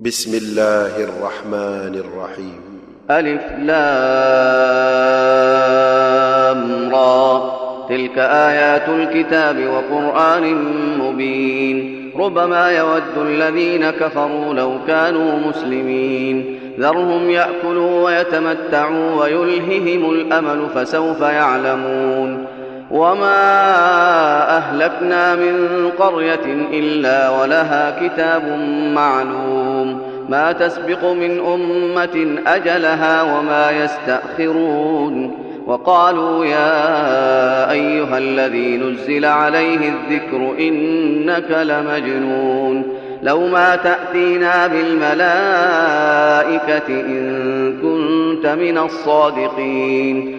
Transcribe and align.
بسم 0.00 0.34
الله 0.34 1.04
الرحمن 1.04 1.94
الرحيم. 1.94 2.80
ألف 3.10 3.42
لام 3.58 3.78
را. 6.94 7.58
تلك 7.88 8.18
آيات 8.18 8.88
الكتاب 8.88 9.56
وقرآن 9.66 10.54
مبين. 10.98 12.10
ربما 12.18 12.70
يود 12.70 13.26
الذين 13.26 13.90
كفروا 13.90 14.54
لو 14.54 14.74
كانوا 14.86 15.38
مسلمين. 15.38 16.60
ذرهم 16.80 17.30
يأكلوا 17.30 18.04
ويتمتعوا 18.04 19.22
ويلههم 19.22 20.10
الأمل 20.10 20.66
فسوف 20.74 21.20
يعلمون. 21.20 22.46
وما 22.90 23.56
أهلكنا 24.56 25.34
من 25.34 25.88
قرية 25.98 26.68
إلا 26.72 27.30
ولها 27.30 28.08
كتاب 28.08 28.42
معلوم. 28.94 29.67
ما 30.28 30.52
تسبق 30.52 31.04
من 31.04 31.40
أمة 31.40 32.38
أجلها 32.46 33.22
وما 33.22 33.70
يستأخرون 33.70 35.48
وقالوا 35.66 36.44
يا 36.44 37.70
أيها 37.70 38.18
الذي 38.18 38.76
نزل 38.76 39.24
عليه 39.24 39.92
الذكر 39.92 40.54
إنك 40.60 41.50
لمجنون 41.50 42.82
لو 43.22 43.46
ما 43.46 43.76
تأتينا 43.76 44.66
بالملائكة 44.66 45.22
إن 46.88 47.78
كنت 47.82 48.46
من 48.46 48.78
الصادقين 48.78 50.38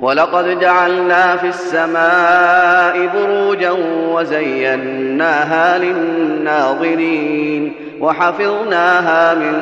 ولقد 0.00 0.60
جعلنا 0.60 1.36
في 1.36 1.48
السماء 1.48 3.10
بروجا 3.14 3.70
وزيناها 4.12 5.78
للناظرين 5.78 7.72
وحفظناها 8.00 9.34
من 9.34 9.54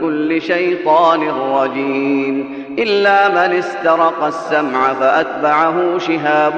كل 0.00 0.42
شيطان 0.42 1.20
رجيم 1.52 2.64
إلا 2.78 3.28
من 3.28 3.56
استرق 3.58 4.24
السمع 4.24 4.92
فأتبعه 4.92 5.98
شهاب 5.98 6.54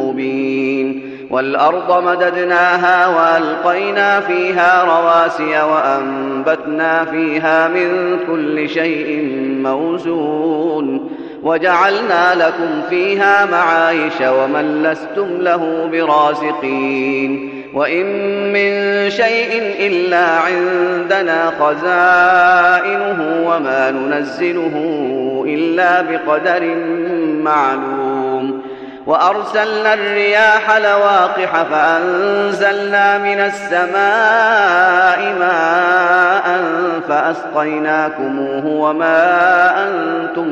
مبين 0.00 1.12
والأرض 1.30 2.04
مددناها 2.04 3.06
وألقينا 3.06 4.20
فيها 4.20 4.84
رواسي 4.84 5.62
وأنبتنا 5.62 7.04
فيها 7.04 7.68
من 7.68 8.18
كل 8.26 8.68
شيء 8.68 9.28
موزون 9.62 11.10
وجعلنا 11.42 12.34
لكم 12.34 12.82
فيها 12.90 13.44
معايش 13.44 14.20
ومن 14.20 14.82
لستم 14.82 15.28
له 15.40 15.88
برازقين 15.92 17.52
وإن 17.74 18.06
من 18.52 19.10
شيء 19.10 19.76
إلا 19.78 20.26
عندنا 20.26 21.52
خزائنه 21.60 23.42
وما 23.46 23.90
ننزله 23.90 24.74
إلا 25.48 26.02
بقدر 26.02 26.74
معلوم 27.42 28.62
وأرسلنا 29.06 29.94
الرياح 29.94 30.76
لواقح 30.76 31.62
فأنزلنا 31.62 33.18
من 33.18 33.40
السماء 33.40 35.34
ماء 35.38 36.62
فأسقيناكموه 37.08 38.66
وما 38.66 39.72
أنتم 39.86 40.51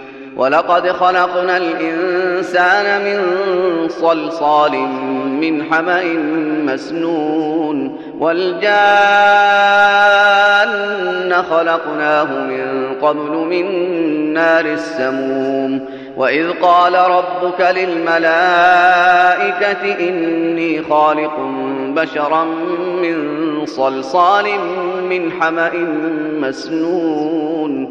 ولقد 0.37 0.91
خلقنا 0.91 1.57
الإنسان 1.57 3.03
من 3.03 3.19
صلصال 3.89 4.77
من 5.41 5.63
حمأ 5.63 6.03
مسنون 6.65 8.01
والجان 8.19 8.61
خلقناه 11.49 12.23
من 12.25 12.93
قبل 13.01 13.31
من 13.31 13.65
نار 14.33 14.65
السموم 14.65 15.85
وإذ 16.17 16.51
قال 16.61 16.95
ربك 16.95 17.61
للملائكة 17.75 19.03
إني 20.09 20.83
خالق 20.83 21.37
بشرا 21.95 22.43
من 23.01 23.41
صلصال 23.65 24.45
من 25.09 25.31
حمأ 25.31 25.71
مسنون 26.39 27.90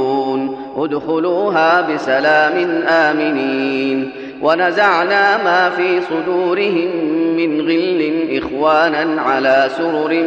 ادخلوها 0.77 1.81
بسلام 1.81 2.83
آمنين. 2.87 4.11
ونزعنا 4.41 5.43
ما 5.43 5.69
في 5.69 6.01
صدورهم 6.01 6.89
من 7.37 7.61
غل 7.61 8.13
إخوانا 8.31 9.21
على 9.21 9.69
سرر 9.77 10.23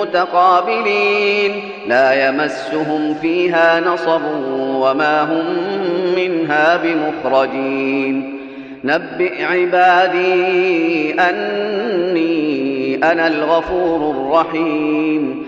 متقابلين. 0.00 1.52
لا 1.88 2.28
يمسهم 2.28 3.14
فيها 3.14 3.80
نصب 3.80 4.20
وما 4.58 5.22
هم 5.22 5.44
منها 6.16 6.76
بمخرجين. 6.76 8.38
نبئ 8.84 9.44
عبادي 9.44 11.14
أني 11.20 12.98
أنا 13.12 13.26
الغفور 13.26 14.10
الرحيم. 14.10 15.47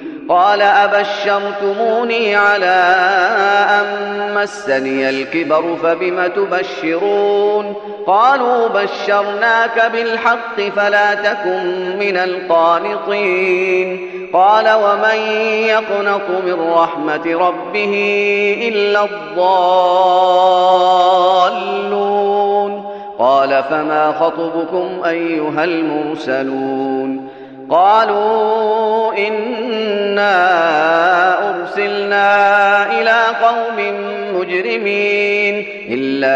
قال 0.31 0.61
أبشرتموني 0.61 2.35
على 2.35 2.95
أن 3.69 4.33
مسني 4.35 5.09
الكبر 5.09 5.77
فبم 5.83 6.27
تبشرون 6.27 7.73
قالوا 8.07 8.67
بشرناك 8.67 9.91
بالحق 9.93 10.61
فلا 10.75 11.13
تكن 11.13 11.97
من 11.99 12.17
القانطين 12.17 14.07
قال 14.33 14.69
ومن 14.69 15.17
يقنط 15.67 16.29
من 16.45 16.71
رحمة 16.73 17.47
ربه 17.47 17.93
إلا 18.67 19.03
الضالون 19.03 19.51
قال 23.19 23.63
فما 23.69 24.11
خطبكم 24.19 25.01
أيها 25.05 25.63
المرسلون 25.63 27.30
قالوا 27.71 29.13
إنا 29.27 30.35
أرسلنا 31.49 33.01
إلى 33.01 33.17
قوم 33.43 33.77
مجرمين 34.35 35.65
إلا 35.89 36.35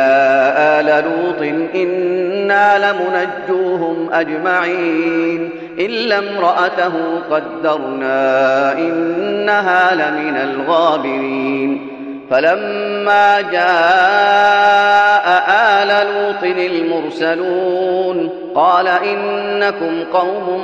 آل 0.79 1.03
لوط 1.05 1.41
إنا 1.75 2.77
لمنجوهم 2.91 4.09
أجمعين 4.13 5.49
إلا 5.79 6.17
امرأته 6.19 6.93
قدرنا 7.31 8.73
إنها 8.77 9.95
لمن 9.95 10.37
الغابرين 10.37 11.94
فلما 12.31 13.41
جاء 13.41 15.25
آل 15.49 16.07
لوط 16.07 16.43
المرسلون 16.43 18.29
قال 18.55 18.87
إنكم 18.87 20.03
قوم 20.13 20.61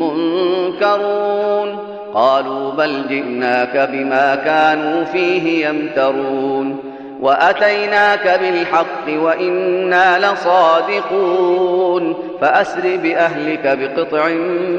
منكرون 0.00 1.78
قالوا 2.14 2.70
بل 2.70 3.02
جئناك 3.08 3.88
بما 3.92 4.34
كانوا 4.34 5.04
فيه 5.04 5.68
يمترون 5.68 6.89
وأتيناك 7.20 8.40
بالحق 8.40 9.22
وإنا 9.22 10.32
لصادقون. 10.32 12.14
فأسر 12.40 12.96
بأهلك 12.96 13.78
بقطع 13.78 14.28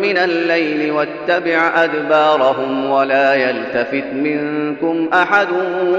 من 0.01 0.17
الليل 0.17 0.91
واتبع 0.91 1.71
أدبارهم 1.75 2.89
ولا 2.89 3.33
يلتفت 3.33 4.13
منكم 4.13 5.09
أحد 5.13 5.47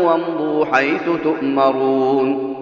وامضوا 0.01 0.65
حيث 0.65 1.05
تؤمرون. 1.25 2.62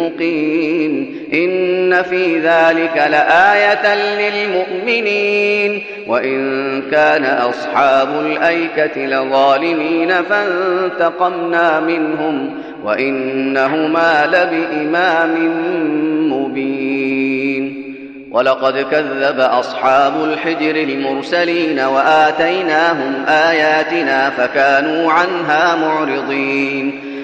مقيم 0.00 1.16
إن 1.32 2.02
في 2.02 2.38
ذلك 2.38 2.96
لآية 2.96 3.94
للمؤمنين. 3.94 5.82
وإن 6.06 6.82
كان 6.90 7.24
أصحاب 7.24 8.08
الأيكة 8.26 9.06
لظالمين 9.06 10.08
فانتقمنا 10.08 11.80
منهم. 11.80 12.50
وإنهما 12.84 14.26
لبإمام 14.26 15.34
مبين. 16.32 17.90
ولقد 18.30 18.78
كذب 18.90 19.40
أصحاب 19.40 20.24
الحجر 20.24 20.76
المرسلين 20.76 21.80
وآتيناهم 21.80 23.24
آياتنا 23.28 24.30
فكانوا 24.30 25.12
عنها 25.12 25.76
معرضين. 25.76 27.09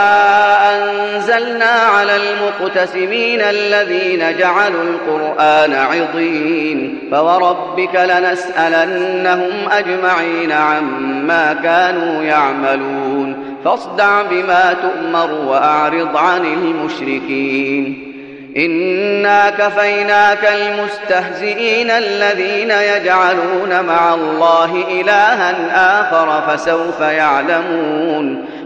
أنزلنا 0.70 1.66
على 1.66 2.16
المقتسمين 2.16 3.42
الذين 3.42 4.38
جعلوا 4.38 4.84
القرآن 4.84 5.74
عضين 5.74 7.00
فوربك 7.12 7.96
لنسألنهم 7.96 9.70
أجمعين 9.72 10.52
عما 10.52 11.54
كانوا 11.64 12.24
يعملون 12.24 13.58
فاصدع 13.66 14.22
بما 14.22 14.76
تؤمر 14.82 15.32
وأعرض 15.32 16.18
عن 16.18 16.46
المشركين 16.46 18.14
إنا 18.58 19.50
كفيناك 19.50 20.52
المستهزئين 20.56 21.90
الذين 21.90 22.72
يجعلون 22.72 23.86
مع 23.88 24.14
الله 24.14 24.84
إلها 24.92 25.56
آخر 26.02 26.42
فسوف 26.48 27.00
يعلمون 27.02 28.53